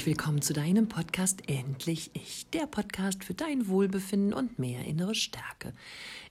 [0.00, 5.14] herzlich willkommen zu deinem Podcast Endlich Ich, der Podcast für dein Wohlbefinden und mehr innere
[5.14, 5.74] Stärke.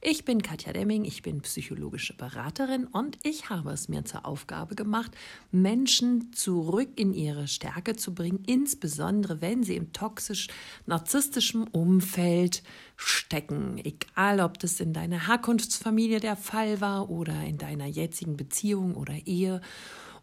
[0.02, 4.74] Ich bin Katja Demming, ich bin psychologische Beraterin und ich habe es mir zur Aufgabe
[4.74, 5.12] gemacht,
[5.52, 12.64] Menschen zurück in ihre Stärke zu bringen, insbesondere wenn sie im toxisch-narzisstischen Umfeld
[12.96, 13.78] stecken.
[13.78, 19.14] Egal, ob das in deiner Herkunftsfamilie der Fall war oder in deiner jetzigen Beziehung oder
[19.28, 19.62] Ehe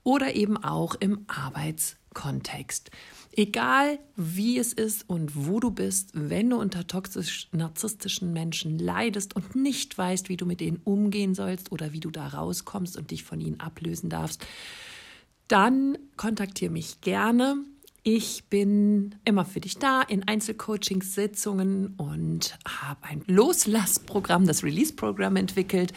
[0.03, 1.27] oder eben auch im
[2.17, 2.91] Arbeitskontext.
[3.33, 9.55] Egal wie es ist und wo du bist, wenn du unter toxisch-narzisstischen Menschen leidest und
[9.55, 13.25] nicht weißt, wie du mit ihnen umgehen sollst oder wie du da rauskommst und dich
[13.25, 14.45] von ihnen ablösen darfst,
[15.49, 17.57] dann kontaktiere mich gerne.
[18.09, 25.35] Ich bin immer für dich da in Einzelcoachings, Sitzungen und habe ein Loslassprogramm, das Release-Programm
[25.35, 25.93] entwickelt.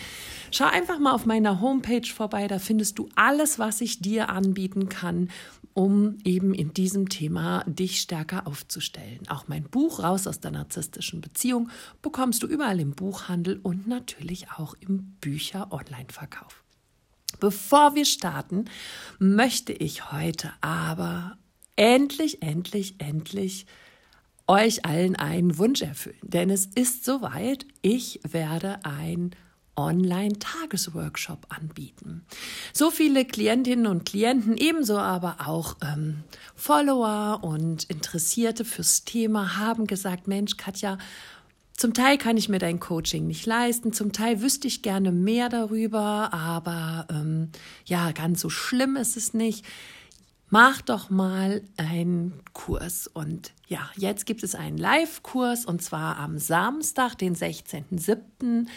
[0.50, 4.90] Schau einfach mal auf meiner Homepage vorbei, da findest du alles, was ich dir anbieten
[4.90, 5.30] kann,
[5.80, 9.22] um eben in diesem Thema dich stärker aufzustellen.
[9.30, 11.70] Auch mein Buch Raus aus der narzisstischen Beziehung
[12.02, 16.66] bekommst du überall im Buchhandel und natürlich auch im Bücher-Online-Verkauf.
[17.40, 18.66] Bevor wir starten,
[19.20, 21.38] möchte ich heute aber
[21.78, 23.66] endlich, endlich, endlich
[24.48, 26.20] euch allen einen Wunsch erfüllen.
[26.24, 29.34] Denn es ist soweit, ich werde ein
[29.88, 32.26] Online-Tagesworkshop anbieten.
[32.74, 36.24] So viele Klientinnen und Klienten, ebenso aber auch ähm,
[36.56, 40.98] Follower und Interessierte fürs Thema haben gesagt, Mensch, Katja,
[41.80, 45.48] zum Teil kann ich mir dein Coaching nicht leisten, zum Teil wüsste ich gerne mehr
[45.48, 47.52] darüber, aber ähm,
[47.86, 49.66] ja, ganz so schlimm ist es nicht
[50.50, 53.08] mach doch mal einen Kurs.
[53.08, 58.68] Und ja, jetzt gibt es einen Live-Kurs und zwar am Samstag, den 16.07.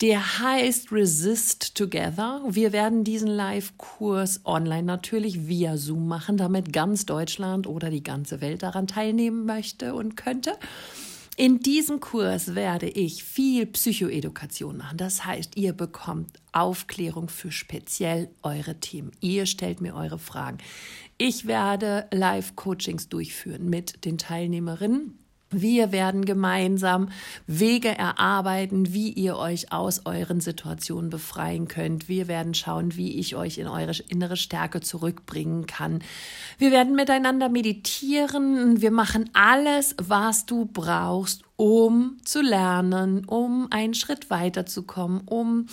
[0.00, 2.42] Der heißt Resist Together.
[2.48, 8.40] Wir werden diesen Live-Kurs online natürlich via Zoom machen, damit ganz Deutschland oder die ganze
[8.40, 10.52] Welt daran teilnehmen möchte und könnte.
[11.36, 14.98] In diesem Kurs werde ich viel Psychoedukation machen.
[14.98, 19.12] Das heißt, ihr bekommt Aufklärung für speziell eure Themen.
[19.20, 20.58] Ihr stellt mir eure Fragen.
[21.24, 25.20] Ich werde Live-Coachings durchführen mit den Teilnehmerinnen.
[25.52, 27.10] Wir werden gemeinsam
[27.46, 32.08] Wege erarbeiten, wie ihr euch aus euren Situationen befreien könnt.
[32.08, 36.02] Wir werden schauen, wie ich euch in eure innere Stärke zurückbringen kann.
[36.58, 38.80] Wir werden miteinander meditieren.
[38.80, 45.66] Wir machen alles, was du brauchst, um zu lernen, um einen Schritt weiterzukommen, um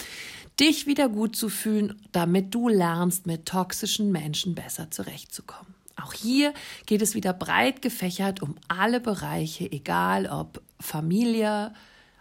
[0.59, 5.73] dich wieder gut zu fühlen, damit du lernst, mit toxischen Menschen besser zurechtzukommen.
[6.01, 6.53] Auch hier
[6.85, 11.73] geht es wieder breit gefächert um alle Bereiche, egal ob Familie,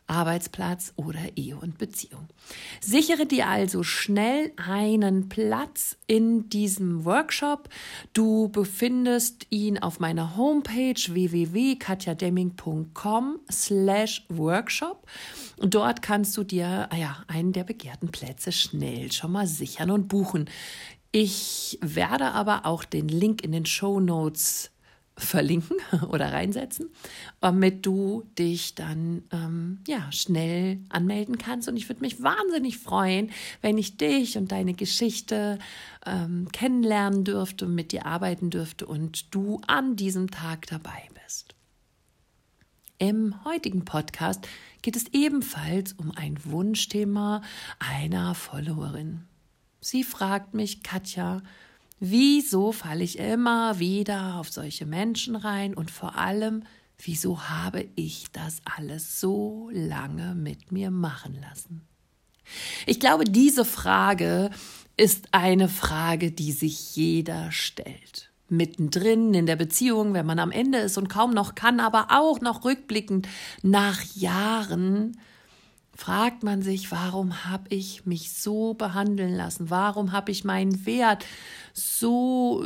[0.08, 2.26] Arbeitsplatz oder Ehe und Beziehung.
[2.80, 7.68] Sichere dir also schnell einen Platz in diesem Workshop.
[8.14, 15.06] Du befindest ihn auf meiner Homepage www.katjademming.com slash workshop.
[15.60, 20.08] Dort kannst du dir ah ja, einen der begehrten Plätze schnell schon mal sichern und
[20.08, 20.48] buchen.
[21.10, 24.70] Ich werde aber auch den Link in den Show Notes
[25.18, 25.76] verlinken
[26.10, 26.90] oder reinsetzen,
[27.40, 31.68] damit du dich dann ähm, ja schnell anmelden kannst.
[31.68, 33.30] Und ich würde mich wahnsinnig freuen,
[33.60, 35.58] wenn ich dich und deine Geschichte
[36.06, 41.54] ähm, kennenlernen dürfte, mit dir arbeiten dürfte und du an diesem Tag dabei bist.
[42.98, 44.46] Im heutigen Podcast
[44.88, 47.42] geht es ebenfalls um ein Wunschthema
[47.78, 49.26] einer Followerin.
[49.82, 51.42] Sie fragt mich, Katja,
[52.00, 56.62] wieso falle ich immer wieder auf solche Menschen rein und vor allem,
[57.04, 61.82] wieso habe ich das alles so lange mit mir machen lassen?
[62.86, 64.48] Ich glaube, diese Frage
[64.96, 68.27] ist eine Frage, die sich jeder stellt.
[68.48, 72.40] Mittendrin in der Beziehung, wenn man am Ende ist und kaum noch kann, aber auch
[72.40, 73.28] noch rückblickend
[73.62, 75.16] nach Jahren,
[75.98, 79.68] fragt man sich, warum habe ich mich so behandeln lassen?
[79.68, 81.26] Warum habe ich meinen Wert
[81.74, 82.64] so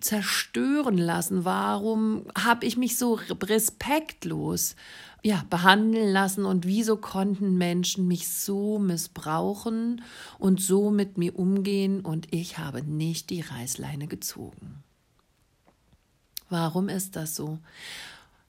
[0.00, 1.46] zerstören lassen?
[1.46, 4.76] Warum habe ich mich so respektlos
[5.22, 10.02] ja, behandeln lassen und wieso konnten Menschen mich so missbrauchen
[10.38, 14.84] und so mit mir umgehen und ich habe nicht die Reißleine gezogen?
[16.48, 17.58] Warum ist das so?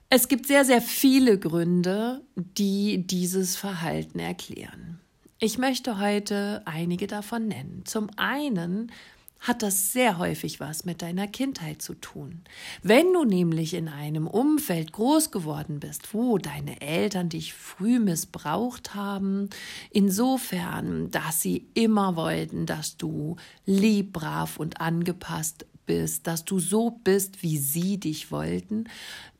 [0.09, 4.99] Es gibt sehr, sehr viele Gründe, die dieses Verhalten erklären.
[5.39, 7.81] Ich möchte heute einige davon nennen.
[7.85, 8.91] Zum einen
[9.39, 12.41] hat das sehr häufig was mit deiner Kindheit zu tun.
[12.81, 18.95] Wenn du nämlich in einem Umfeld groß geworden bist, wo deine Eltern dich früh missbraucht
[18.95, 19.49] haben,
[19.91, 26.91] insofern, dass sie immer wollten, dass du lieb, brav und angepasst bist, dass du so
[26.91, 28.85] bist, wie sie dich wollten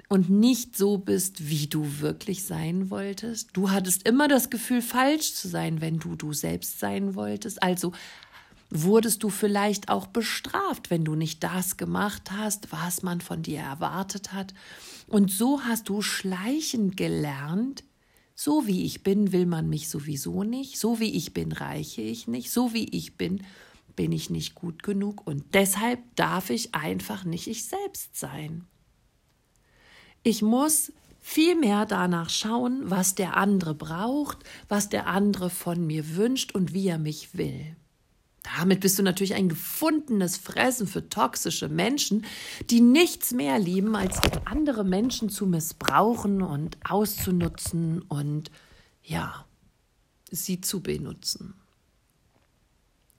[0.08, 3.50] und nicht so bist, wie du wirklich sein wolltest.
[3.54, 7.64] Du hattest immer das Gefühl, falsch zu sein, wenn du du selbst sein wolltest.
[7.64, 7.92] Also
[8.70, 13.60] wurdest du vielleicht auch bestraft, wenn du nicht das gemacht hast, was man von dir
[13.60, 14.54] erwartet hat.
[15.08, 17.84] Und so hast du schleichend gelernt,
[18.36, 22.28] so wie ich bin, will man mich sowieso nicht, so wie ich bin, reiche ich
[22.28, 23.44] nicht, so wie ich bin,
[23.96, 28.66] bin ich nicht gut genug und deshalb darf ich einfach nicht ich selbst sein.
[30.24, 36.16] Ich muss viel mehr danach schauen, was der andere braucht, was der andere von mir
[36.16, 37.76] wünscht und wie er mich will.
[38.58, 42.26] Damit bist du natürlich ein gefundenes Fressen für toxische Menschen,
[42.70, 48.52] die nichts mehr lieben, als andere Menschen zu missbrauchen und auszunutzen und
[49.02, 49.46] ja,
[50.30, 51.56] sie zu benutzen.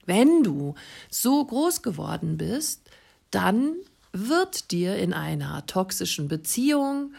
[0.07, 0.73] Wenn du
[1.11, 2.89] so groß geworden bist,
[3.29, 3.75] dann
[4.13, 7.13] wird dir in einer toxischen Beziehung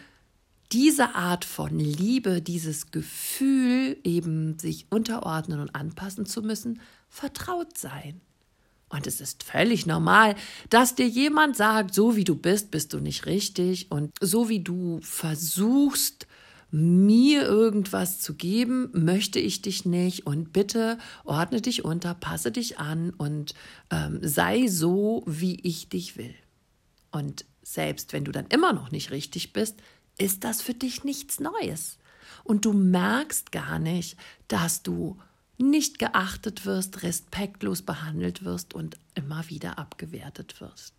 [0.71, 8.21] diese Art von Liebe, dieses Gefühl, eben sich unterordnen und anpassen zu müssen, vertraut sein.
[8.89, 10.35] Und es ist völlig normal,
[10.69, 14.61] dass dir jemand sagt, so wie du bist, bist du nicht richtig und so wie
[14.61, 16.27] du versuchst,
[16.71, 22.79] mir irgendwas zu geben, möchte ich dich nicht und bitte ordne dich unter, passe dich
[22.79, 23.53] an und
[23.89, 26.35] ähm, sei so, wie ich dich will.
[27.11, 29.77] Und selbst wenn du dann immer noch nicht richtig bist,
[30.17, 31.97] ist das für dich nichts Neues.
[32.43, 34.17] Und du merkst gar nicht,
[34.47, 35.17] dass du
[35.57, 40.93] nicht geachtet wirst, respektlos behandelt wirst und immer wieder abgewertet wirst.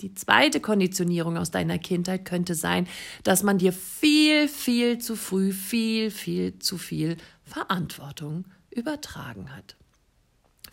[0.00, 2.88] Die zweite Konditionierung aus deiner Kindheit könnte sein,
[3.22, 9.76] dass man dir viel, viel zu früh, viel, viel zu viel Verantwortung übertragen hat.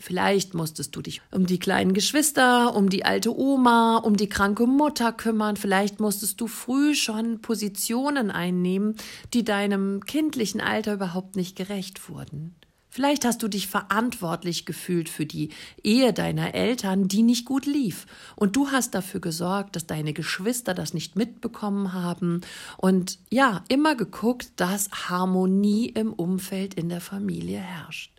[0.00, 4.66] Vielleicht musstest du dich um die kleinen Geschwister, um die alte Oma, um die kranke
[4.66, 5.56] Mutter kümmern.
[5.56, 8.94] Vielleicht musstest du früh schon Positionen einnehmen,
[9.34, 12.54] die deinem kindlichen Alter überhaupt nicht gerecht wurden.
[12.90, 15.50] Vielleicht hast du dich verantwortlich gefühlt für die
[15.82, 18.06] Ehe deiner Eltern, die nicht gut lief.
[18.34, 22.40] Und du hast dafür gesorgt, dass deine Geschwister das nicht mitbekommen haben.
[22.76, 28.17] Und ja, immer geguckt, dass Harmonie im Umfeld in der Familie herrscht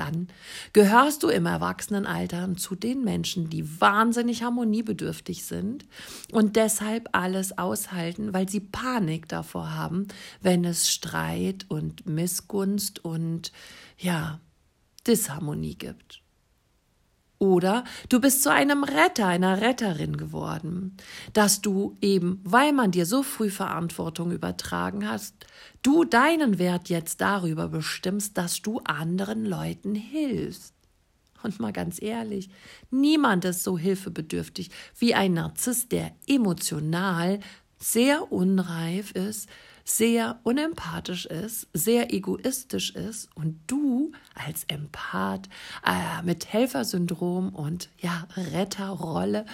[0.00, 0.28] dann
[0.72, 5.86] gehörst du im Erwachsenenalter zu den Menschen, die wahnsinnig harmoniebedürftig sind
[6.32, 10.08] und deshalb alles aushalten, weil sie Panik davor haben,
[10.40, 13.52] wenn es Streit und Missgunst und
[13.98, 14.40] ja,
[15.06, 16.22] Disharmonie gibt.
[17.42, 20.98] Oder du bist zu einem Retter, einer Retterin geworden,
[21.32, 25.34] dass du eben, weil man dir so früh Verantwortung übertragen hast,
[25.82, 30.74] du deinen Wert jetzt darüber bestimmst, dass du anderen Leuten hilfst.
[31.42, 32.50] Und mal ganz ehrlich,
[32.90, 37.40] niemand ist so hilfebedürftig wie ein Narzisst, der emotional
[37.78, 39.48] sehr unreif ist,
[39.84, 45.48] sehr unempathisch ist, sehr egoistisch ist und du als Empath
[45.84, 49.46] äh, mit Helfersyndrom und ja, Retterrolle,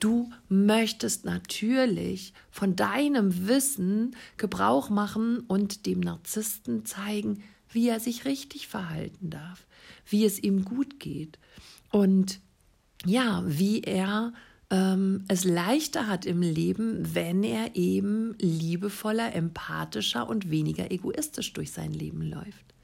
[0.00, 8.24] du möchtest natürlich von deinem Wissen Gebrauch machen und dem Narzissten zeigen, wie er sich
[8.24, 9.66] richtig verhalten darf,
[10.06, 11.38] wie es ihm gut geht
[11.90, 12.40] und
[13.04, 14.32] ja, wie er
[14.70, 21.72] ähm, es leichter hat im Leben, wenn er eben liebevoller, empathischer und weniger egoistisch durch
[21.72, 22.74] sein Leben läuft.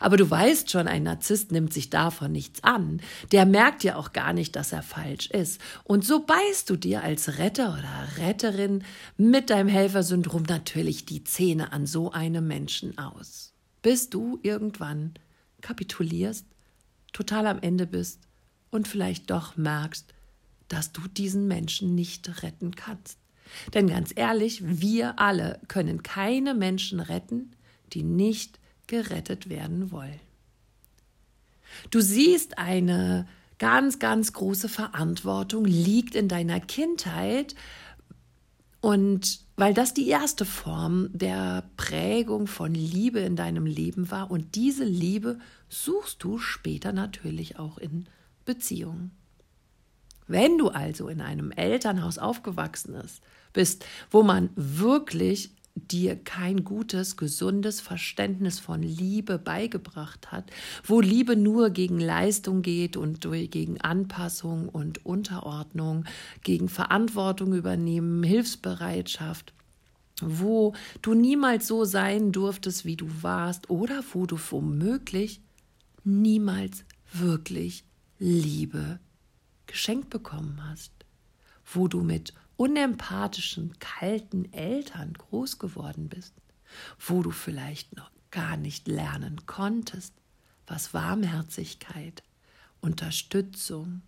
[0.00, 3.00] Aber du weißt schon, ein Narzisst nimmt sich davon nichts an.
[3.32, 5.60] Der merkt ja auch gar nicht, dass er falsch ist.
[5.84, 8.84] Und so beißt du dir als Retter oder Retterin
[9.16, 13.52] mit deinem Helfersyndrom natürlich die Zähne an so einem Menschen aus.
[13.82, 15.14] Bis du irgendwann
[15.60, 16.46] kapitulierst,
[17.12, 18.20] total am Ende bist
[18.70, 20.12] und vielleicht doch merkst,
[20.70, 23.18] dass du diesen Menschen nicht retten kannst.
[23.74, 27.52] Denn ganz ehrlich, wir alle können keine Menschen retten,
[27.92, 30.20] die nicht gerettet werden wollen.
[31.90, 33.26] Du siehst, eine
[33.58, 37.54] ganz, ganz große Verantwortung liegt in deiner Kindheit
[38.80, 44.54] und weil das die erste Form der Prägung von Liebe in deinem Leben war und
[44.54, 48.06] diese Liebe suchst du später natürlich auch in
[48.46, 49.10] Beziehungen.
[50.30, 52.94] Wenn du also in einem Elternhaus aufgewachsen
[53.52, 60.52] bist, wo man wirklich dir kein gutes, gesundes Verständnis von Liebe beigebracht hat,
[60.84, 66.04] wo Liebe nur gegen Leistung geht und gegen Anpassung und Unterordnung,
[66.44, 69.52] gegen Verantwortung übernehmen, Hilfsbereitschaft,
[70.22, 75.40] wo du niemals so sein durftest, wie du warst, oder wo du womöglich
[76.04, 77.82] niemals wirklich
[78.20, 79.00] Liebe
[79.70, 80.92] geschenkt bekommen hast,
[81.64, 86.34] wo du mit unempathischen, kalten Eltern groß geworden bist,
[86.98, 90.12] wo du vielleicht noch gar nicht lernen konntest,
[90.66, 92.24] was Warmherzigkeit,
[92.80, 94.02] Unterstützung,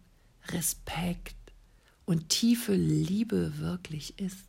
[0.48, 1.36] Respekt
[2.06, 4.48] und tiefe Liebe wirklich ist.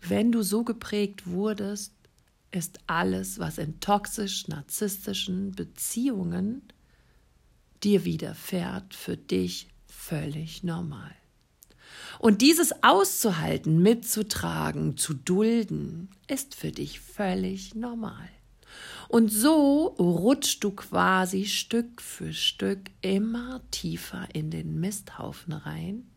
[0.00, 1.92] Wenn du so geprägt wurdest,
[2.52, 6.62] ist alles, was in toxisch-narzisstischen Beziehungen
[7.84, 11.14] dir widerfährt, für dich völlig normal.
[12.18, 18.28] Und dieses auszuhalten, mitzutragen, zu dulden, ist für dich völlig normal.
[19.08, 26.10] Und so rutschst du quasi Stück für Stück immer tiefer in den Misthaufen rein,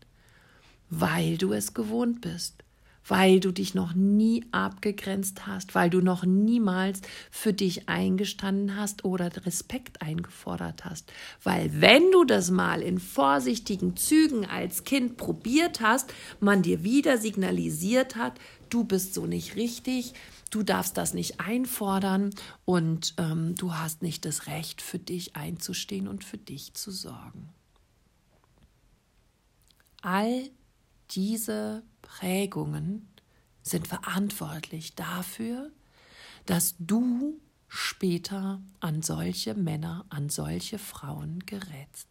[0.89, 2.63] weil du es gewohnt bist,
[3.07, 7.01] weil du dich noch nie abgegrenzt hast, weil du noch niemals
[7.31, 11.11] für dich eingestanden hast oder Respekt eingefordert hast.
[11.43, 17.17] Weil wenn du das mal in vorsichtigen Zügen als Kind probiert hast, man dir wieder
[17.17, 18.39] signalisiert hat,
[18.69, 20.13] du bist so nicht richtig,
[20.51, 22.31] du darfst das nicht einfordern
[22.65, 27.49] und ähm, du hast nicht das Recht, für dich einzustehen und für dich zu sorgen.
[30.01, 30.49] All
[31.11, 33.07] diese Prägungen
[33.61, 35.71] sind verantwortlich dafür,
[36.45, 42.07] dass du später an solche Männer, an solche Frauen gerätst.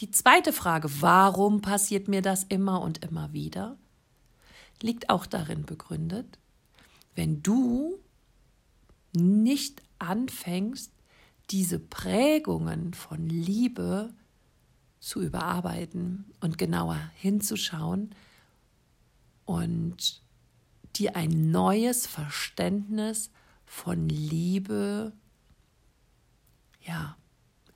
[0.00, 3.76] Die zweite Frage, warum passiert mir das immer und immer wieder,
[4.80, 6.38] liegt auch darin begründet,
[7.14, 7.98] wenn du
[9.12, 10.90] nicht anfängst,
[11.50, 14.14] diese Prägungen von Liebe
[15.00, 18.14] zu überarbeiten und genauer hinzuschauen
[19.46, 20.22] und
[20.96, 23.30] dir ein neues Verständnis
[23.64, 25.12] von Liebe
[26.82, 27.16] ja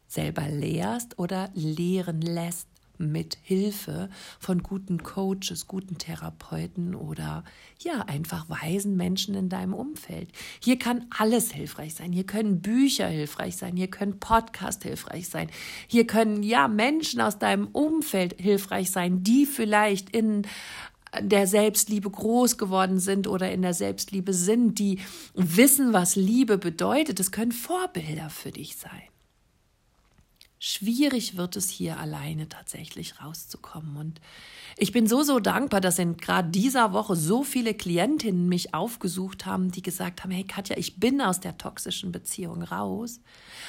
[0.06, 4.08] selber lehrst oder lehren lässt mit Hilfe
[4.38, 7.44] von guten Coaches, guten Therapeuten oder
[7.80, 10.30] ja, einfach weisen Menschen in deinem Umfeld.
[10.60, 12.12] Hier kann alles hilfreich sein.
[12.12, 13.76] Hier können Bücher hilfreich sein.
[13.76, 15.48] Hier können Podcasts hilfreich sein.
[15.86, 20.46] Hier können ja Menschen aus deinem Umfeld hilfreich sein, die vielleicht in
[21.20, 24.98] der Selbstliebe groß geworden sind oder in der Selbstliebe sind, die
[25.34, 27.20] wissen, was Liebe bedeutet.
[27.20, 29.02] Es können Vorbilder für dich sein.
[30.66, 33.98] Schwierig wird es hier alleine tatsächlich rauszukommen.
[33.98, 34.18] Und
[34.78, 39.44] ich bin so, so dankbar, dass in gerade dieser Woche so viele Klientinnen mich aufgesucht
[39.44, 43.20] haben, die gesagt haben, hey Katja, ich bin aus der toxischen Beziehung raus.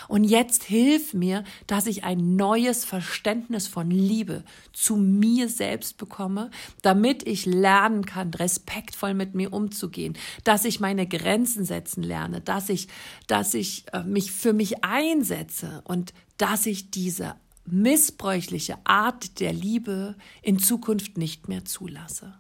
[0.07, 6.49] Und jetzt hilf mir, dass ich ein neues Verständnis von Liebe zu mir selbst bekomme,
[6.81, 12.69] damit ich lernen kann, respektvoll mit mir umzugehen, dass ich meine Grenzen setzen lerne, dass
[12.69, 12.87] ich,
[13.27, 20.15] dass ich äh, mich für mich einsetze und dass ich diese missbräuchliche Art der Liebe
[20.41, 22.33] in Zukunft nicht mehr zulasse.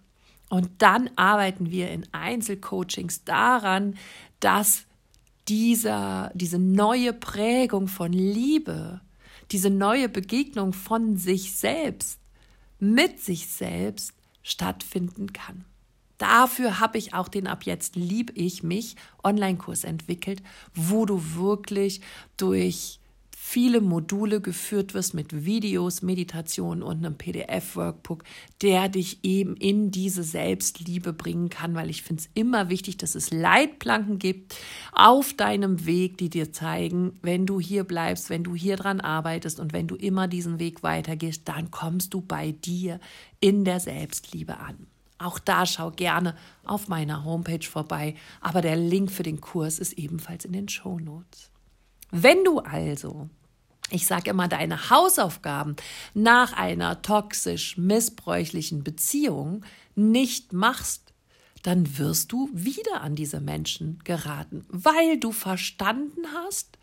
[0.49, 3.95] Und dann arbeiten wir in Einzelcoachings daran,
[4.39, 4.83] dass
[5.47, 9.01] dieser, diese neue Prägung von Liebe,
[9.51, 12.19] diese neue Begegnung von sich selbst,
[12.79, 15.65] mit sich selbst stattfinden kann.
[16.17, 20.41] Dafür habe ich auch den Ab jetzt lieb ich mich Online-Kurs entwickelt,
[20.73, 22.01] wo du wirklich
[22.37, 22.99] durch
[23.47, 28.23] viele Module geführt wirst mit Videos, Meditationen und einem PDF-Workbook,
[28.63, 33.13] der dich eben in diese Selbstliebe bringen kann, weil ich finde es immer wichtig, dass
[33.13, 34.57] es Leitplanken gibt
[34.91, 39.59] auf deinem Weg, die dir zeigen, wenn du hier bleibst, wenn du hier dran arbeitest
[39.59, 42.99] und wenn du immer diesen Weg weitergehst, dann kommst du bei dir
[43.39, 44.87] in der Selbstliebe an.
[45.19, 46.35] Auch da schau gerne
[46.65, 50.99] auf meiner Homepage vorbei, aber der Link für den Kurs ist ebenfalls in den Show
[50.99, 51.51] Notes.
[52.11, 53.29] Wenn du also,
[53.89, 55.75] ich sage immer, deine Hausaufgaben
[56.13, 59.63] nach einer toxisch missbräuchlichen Beziehung
[59.95, 61.13] nicht machst,
[61.63, 66.77] dann wirst du wieder an diese Menschen geraten, weil du verstanden hast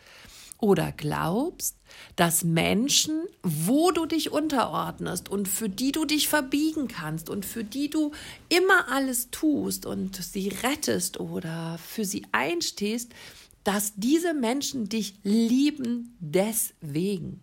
[0.59, 1.77] oder glaubst,
[2.15, 7.65] dass Menschen, wo du dich unterordnest und für die du dich verbiegen kannst und für
[7.65, 8.13] die du
[8.49, 13.13] immer alles tust und sie rettest oder für sie einstehst,
[13.65, 17.41] dass diese Menschen dich lieben deswegen.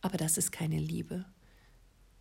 [0.00, 1.24] Aber das ist keine Liebe.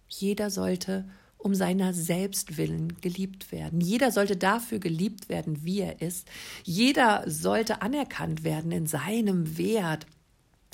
[0.08, 1.06] Jeder sollte
[1.40, 3.80] um seiner selbst willen geliebt werden.
[3.80, 6.28] Jeder sollte dafür geliebt werden, wie er ist.
[6.64, 10.06] Jeder sollte anerkannt werden in seinem Wert,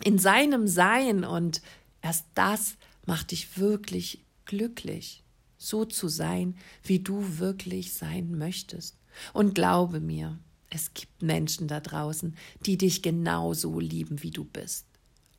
[0.04, 1.24] in seinem Sein.
[1.24, 1.62] Und
[2.02, 5.24] erst das macht dich wirklich glücklich,
[5.58, 8.98] so zu sein, wie du wirklich sein möchtest.
[9.34, 10.40] Und glaube mir,
[10.76, 14.86] es gibt Menschen da draußen, die dich genauso lieben, wie du bist.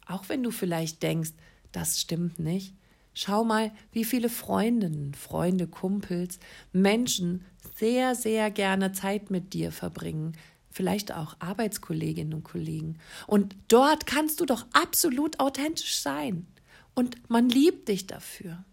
[0.07, 1.33] Auch wenn du vielleicht denkst,
[1.73, 2.75] das stimmt nicht.
[3.13, 6.39] Schau mal, wie viele Freundinnen, Freunde, Kumpels,
[6.73, 7.45] Menschen
[7.77, 10.37] sehr, sehr gerne Zeit mit dir verbringen,
[10.71, 12.99] vielleicht auch Arbeitskolleginnen und Kollegen.
[13.27, 16.47] Und dort kannst du doch absolut authentisch sein.
[16.95, 18.65] Und man liebt dich dafür.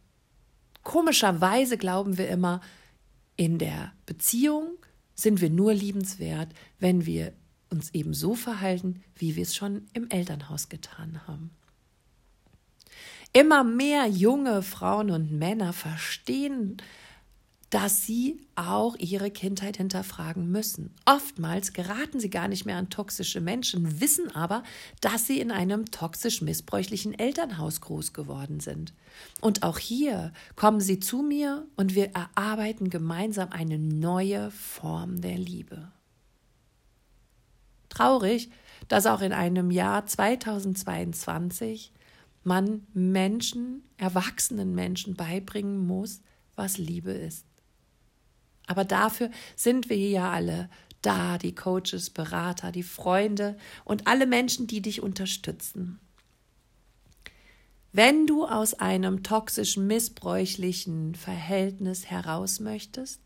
[0.83, 2.61] Komischerweise glauben wir immer,
[3.35, 4.77] in der Beziehung
[5.15, 7.33] sind wir nur liebenswert, wenn wir
[7.69, 11.51] uns eben so verhalten, wie wir es schon im Elternhaus getan haben.
[13.33, 16.77] Immer mehr junge Frauen und Männer verstehen
[17.73, 20.93] dass sie auch ihre Kindheit hinterfragen müssen.
[21.05, 24.61] Oftmals geraten sie gar nicht mehr an toxische Menschen, wissen aber,
[25.01, 28.93] dass sie in einem toxisch missbräuchlichen Elternhaus groß geworden sind.
[29.41, 35.39] Und auch hier kommen sie zu mir und wir erarbeiten gemeinsam eine neue Form der
[35.39, 35.91] Liebe.
[37.89, 38.51] Traurig,
[38.87, 41.91] dass auch in einem Jahr 2022
[42.43, 46.21] man Menschen, erwachsenen Menschen beibringen muss,
[46.55, 47.47] was Liebe ist.
[48.67, 50.69] Aber dafür sind wir ja alle
[51.01, 55.99] da, die Coaches, Berater, die Freunde und alle Menschen, die dich unterstützen.
[57.91, 63.21] Wenn du aus einem toxisch missbräuchlichen Verhältnis heraus möchtest,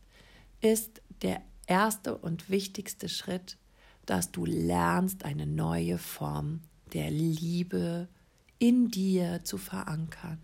[0.60, 3.58] ist der erste und wichtigste Schritt,
[4.06, 6.62] dass du lernst, eine neue Form
[6.94, 8.08] der Liebe
[8.60, 10.42] in dir zu verankern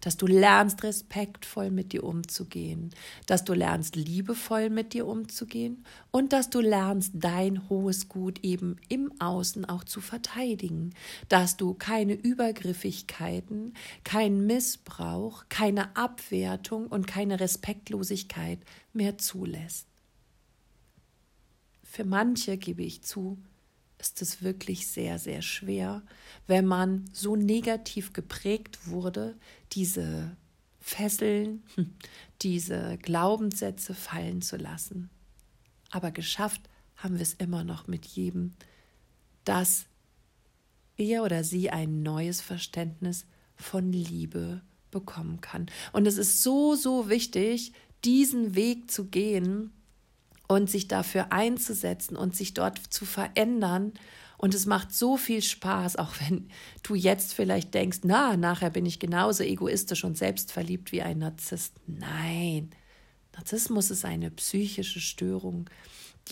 [0.00, 2.90] dass du lernst, respektvoll mit dir umzugehen,
[3.26, 8.76] dass du lernst, liebevoll mit dir umzugehen und dass du lernst, dein hohes Gut eben
[8.88, 10.94] im Außen auch zu verteidigen,
[11.28, 18.58] dass du keine Übergriffigkeiten, keinen Missbrauch, keine Abwertung und keine Respektlosigkeit
[18.92, 19.86] mehr zulässt.
[21.82, 23.38] Für manche gebe ich zu,
[24.00, 26.02] ist es wirklich sehr, sehr schwer,
[26.46, 29.36] wenn man so negativ geprägt wurde,
[29.72, 30.36] diese
[30.80, 31.62] Fesseln,
[32.42, 35.10] diese Glaubenssätze fallen zu lassen.
[35.90, 36.62] Aber geschafft
[36.96, 38.54] haben wir es immer noch mit jedem,
[39.44, 39.86] dass
[40.96, 45.66] er oder sie ein neues Verständnis von Liebe bekommen kann.
[45.92, 47.72] Und es ist so, so wichtig,
[48.04, 49.72] diesen Weg zu gehen,
[50.50, 53.92] und sich dafür einzusetzen und sich dort zu verändern.
[54.36, 56.48] Und es macht so viel Spaß, auch wenn
[56.82, 61.74] du jetzt vielleicht denkst, na, nachher bin ich genauso egoistisch und selbstverliebt wie ein Narzisst.
[61.86, 62.70] Nein,
[63.36, 65.70] Narzissmus ist eine psychische Störung,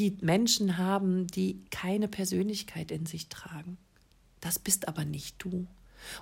[0.01, 3.79] die Menschen haben, die keine Persönlichkeit in sich tragen.
[4.41, 5.69] Das bist aber nicht du.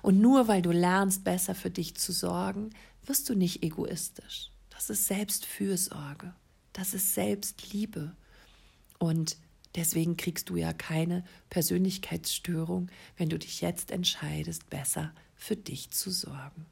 [0.03, 2.69] Und nur weil du lernst, besser für dich zu sorgen,
[3.07, 4.51] wirst du nicht egoistisch.
[4.69, 6.35] Das ist Selbstfürsorge.
[6.77, 8.15] Das ist Selbstliebe.
[8.99, 9.37] Und
[9.75, 16.11] deswegen kriegst du ja keine Persönlichkeitsstörung, wenn du dich jetzt entscheidest, besser für dich zu
[16.11, 16.67] sorgen.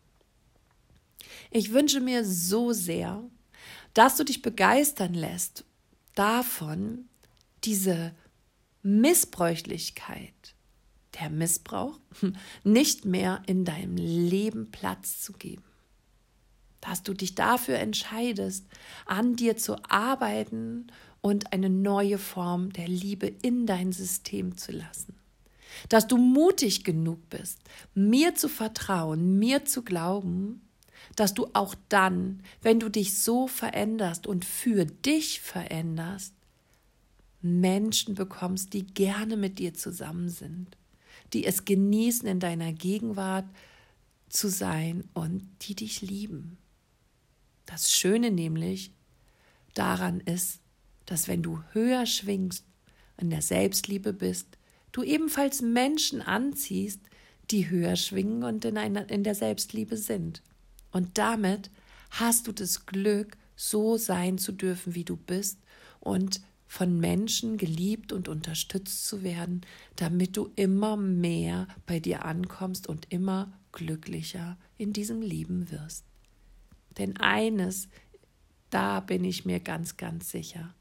[1.50, 3.24] Ich wünsche mir so sehr,
[3.96, 5.66] dass du dich begeistern lässt
[6.14, 7.10] davon,
[7.64, 8.14] diese
[8.84, 10.54] Missbräuchlichkeit,
[11.20, 12.00] der Missbrauch,
[12.64, 15.64] nicht mehr in deinem Leben Platz zu geben
[16.86, 18.66] dass du dich dafür entscheidest,
[19.06, 20.88] an dir zu arbeiten
[21.22, 25.16] und eine neue Form der Liebe in dein System zu lassen.
[25.90, 27.60] Dass du mutig genug bist,
[27.96, 30.62] mir zu vertrauen, mir zu glauben,
[31.16, 36.34] dass du auch dann, wenn du dich so veränderst und für dich veränderst,
[37.42, 40.78] Menschen bekommst, die gerne mit dir zusammen sind,
[41.34, 43.46] die es genießen, in deiner Gegenwart
[44.30, 46.58] zu sein und die dich lieben.
[47.66, 48.92] Das Schöne nämlich
[49.74, 50.62] daran ist,
[51.06, 52.66] dass wenn du höher schwingst,
[53.18, 54.58] in der Selbstliebe bist,
[54.92, 57.00] du ebenfalls Menschen anziehst,
[57.52, 60.42] die höher schwingen und in, einer, in der Selbstliebe sind.
[60.92, 61.70] Und damit
[62.12, 65.60] hast du das Glück, so sein zu dürfen, wie du bist
[66.00, 69.62] und von Menschen geliebt und unterstützt zu werden,
[69.96, 76.04] damit du immer mehr bei dir ankommst und immer glücklicher in diesem Leben wirst.
[76.98, 77.90] Denn eines,
[78.70, 80.74] da bin ich mir ganz, ganz sicher.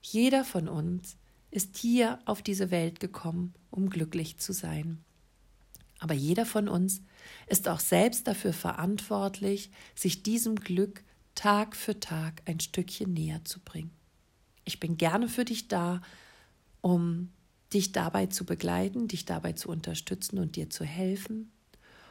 [0.00, 1.16] Jeder von uns
[1.50, 5.04] ist hier auf diese Welt gekommen, um glücklich zu sein.
[5.98, 7.02] Aber jeder von uns
[7.46, 11.02] ist auch selbst dafür verantwortlich, sich diesem Glück
[11.34, 13.92] Tag für Tag ein Stückchen näher zu bringen.
[14.64, 16.02] Ich bin gerne für dich da,
[16.80, 17.30] um
[17.72, 21.50] dich dabei zu begleiten, dich dabei zu unterstützen und dir zu helfen.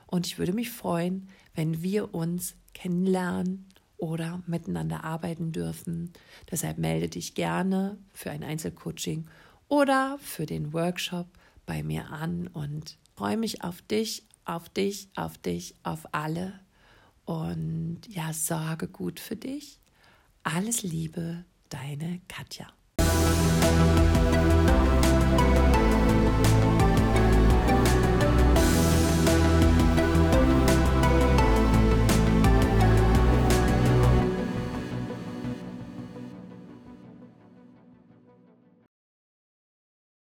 [0.07, 3.65] Und ich würde mich freuen, wenn wir uns kennenlernen
[3.97, 6.13] oder miteinander arbeiten dürfen.
[6.49, 9.27] Deshalb melde dich gerne für ein Einzelcoaching
[9.67, 11.27] oder für den Workshop
[11.65, 16.59] bei mir an und freue mich auf dich, auf dich, auf dich, auf alle.
[17.25, 19.79] Und ja, sorge gut für dich.
[20.43, 22.67] Alles Liebe, deine Katja.